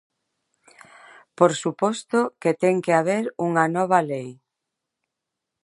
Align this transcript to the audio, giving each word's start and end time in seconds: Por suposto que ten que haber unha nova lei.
Por 1.37 1.51
suposto 1.61 2.19
que 2.41 2.51
ten 2.61 2.75
que 2.85 2.93
haber 2.99 3.25
unha 3.47 3.65
nova 3.75 3.99
lei. 4.11 4.29